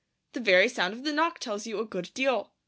The 0.33 0.39
very 0.39 0.67
sound 0.67 0.95
of 0.95 1.03
the 1.03 1.13
knock 1.13 1.37
tells 1.37 1.67
you 1.67 1.79
a 1.79 1.85
good 1.85 2.11
deal. 2.15 2.53